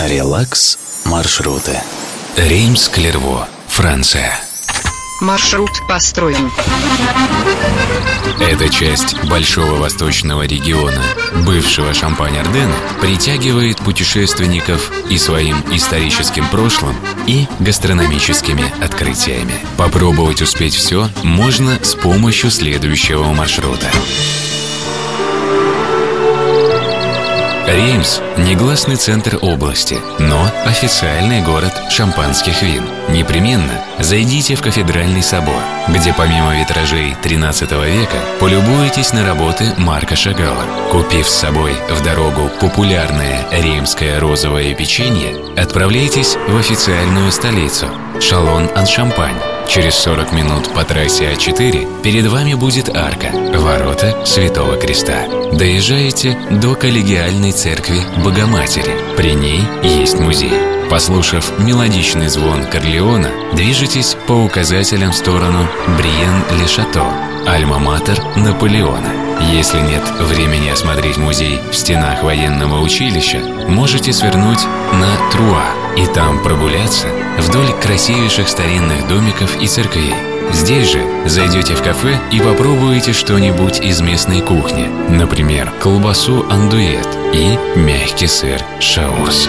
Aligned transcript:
Релакс 0.00 0.78
маршруты. 1.06 1.76
Реймс-Клерво, 2.36 3.48
Франция. 3.66 4.38
Маршрут 5.20 5.70
построен. 5.88 6.52
Эта 8.40 8.68
часть 8.68 9.16
Большого 9.24 9.74
Восточного 9.74 10.46
региона, 10.46 11.02
бывшего 11.44 11.90
Шампань-Ардена, 11.90 12.74
притягивает 13.00 13.78
путешественников 13.78 14.92
и 15.10 15.18
своим 15.18 15.56
историческим 15.72 16.46
прошлым, 16.46 16.94
и 17.26 17.48
гастрономическими 17.58 18.72
открытиями. 18.80 19.54
Попробовать 19.76 20.42
успеть 20.42 20.74
все 20.74 21.10
можно 21.24 21.76
с 21.82 21.96
помощью 21.96 22.52
следующего 22.52 23.24
маршрута. 23.32 23.90
Реймс– 27.68 28.20
негласный 28.38 28.96
центр 28.96 29.38
области, 29.42 29.98
но 30.18 30.50
официальный 30.64 31.42
город 31.42 31.72
шампанских 31.90 32.62
вин. 32.62 32.82
Непременно 33.10 33.84
зайдите 33.98 34.54
в 34.54 34.62
кафедральный 34.62 35.22
собор, 35.22 35.60
где 35.86 36.14
помимо 36.14 36.58
витражей 36.58 37.14
13 37.22 37.70
века 37.70 38.16
полюбуетесь 38.40 39.12
на 39.12 39.22
работы 39.22 39.66
Марка 39.76 40.16
Шагала. 40.16 40.64
Купив 40.90 41.28
с 41.28 41.34
собой 41.34 41.74
в 41.90 42.02
дорогу 42.02 42.50
популярное 42.58 43.44
римское 43.52 44.18
розовое 44.18 44.74
печенье, 44.74 45.36
отправляйтесь 45.54 46.36
в 46.48 46.56
официальную 46.56 47.30
столицу– 47.30 47.86
Шалон-ан-Шампань, 48.20 49.57
Через 49.68 49.96
40 49.96 50.32
минут 50.32 50.72
по 50.74 50.82
трассе 50.82 51.32
А4 51.32 52.02
перед 52.02 52.26
вами 52.26 52.54
будет 52.54 52.88
арка, 52.88 53.30
ворота 53.54 54.24
Святого 54.24 54.76
Креста. 54.76 55.26
Доезжаете 55.52 56.38
до 56.50 56.74
коллегиальной 56.74 57.52
церкви 57.52 58.00
Богоматери. 58.24 58.96
При 59.16 59.34
ней 59.34 59.60
есть 59.82 60.18
музей. 60.18 60.52
Послушав 60.90 61.58
мелодичный 61.58 62.28
звон 62.28 62.64
Корлеона, 62.64 63.28
движетесь 63.52 64.16
по 64.26 64.32
указателям 64.32 65.12
в 65.12 65.16
сторону 65.16 65.68
Бриен-Ле-Шато, 65.98 67.04
Альма-Матер 67.46 68.38
Наполеона. 68.38 69.27
Если 69.40 69.80
нет 69.80 70.02
времени 70.20 70.68
осмотреть 70.68 71.16
музей 71.16 71.60
в 71.70 71.74
стенах 71.74 72.22
военного 72.22 72.80
училища, 72.80 73.38
можете 73.68 74.12
свернуть 74.12 74.64
на 74.92 75.30
Труа 75.30 75.64
и 75.96 76.06
там 76.06 76.42
прогуляться 76.42 77.08
вдоль 77.38 77.72
красивейших 77.80 78.48
старинных 78.48 79.06
домиков 79.08 79.60
и 79.60 79.66
церквей. 79.66 80.14
Здесь 80.52 80.90
же 80.90 81.02
зайдете 81.26 81.74
в 81.74 81.82
кафе 81.82 82.18
и 82.32 82.40
попробуете 82.40 83.12
что-нибудь 83.12 83.80
из 83.80 84.00
местной 84.00 84.40
кухни, 84.40 84.88
например, 85.08 85.72
колбасу 85.80 86.46
андует 86.50 87.06
и 87.32 87.58
мягкий 87.76 88.26
сыр 88.26 88.60
шаурс. 88.80 89.48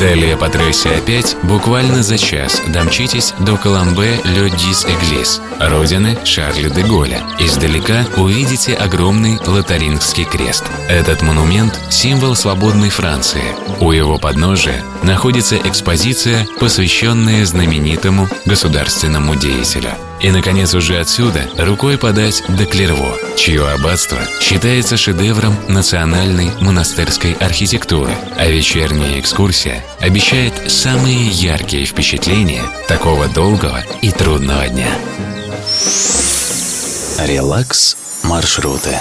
Далее 0.00 0.36
по 0.36 0.48
трассе 0.48 0.90
опять 0.90 1.36
буквально 1.44 2.02
за 2.02 2.18
час 2.18 2.62
домчитесь 2.68 3.32
до 3.38 3.56
Коломбе 3.56 4.20
Ле 4.24 4.50
Дис 4.50 4.84
Эглис, 4.84 5.40
родины 5.60 6.18
Шарля 6.24 6.68
де 6.68 6.82
Голля. 6.82 7.22
Издалека 7.38 8.04
увидите 8.16 8.74
огромный 8.74 9.38
лотарингский 9.46 10.24
крест. 10.24 10.64
Этот 10.88 11.22
монумент– 11.22 11.78
символ 11.90 12.34
свободной 12.34 12.90
Франции. 12.90 13.44
У 13.80 13.92
его 13.92 14.18
подножия 14.18 14.82
находится 15.02 15.56
экспозиция, 15.56 16.46
посвященная 16.58 17.44
знаменитому 17.46 18.28
государственному 18.46 19.36
деятелю. 19.36 19.90
И, 20.24 20.30
наконец, 20.30 20.74
уже 20.74 21.00
отсюда 21.00 21.50
рукой 21.58 21.98
подать 21.98 22.42
до 22.48 22.64
Клерво, 22.64 23.18
чье 23.36 23.68
аббатство 23.68 24.16
считается 24.40 24.96
шедевром 24.96 25.54
национальной 25.68 26.50
монастырской 26.62 27.34
архитектуры, 27.34 28.14
а 28.38 28.46
вечерняя 28.46 29.20
экскурсия 29.20 29.84
обещает 30.00 30.54
самые 30.72 31.28
яркие 31.28 31.84
впечатления 31.84 32.62
такого 32.88 33.28
долгого 33.28 33.84
и 34.00 34.10
трудного 34.12 34.66
дня. 34.68 34.88
Релакс 37.18 37.94
маршруты. 38.22 38.96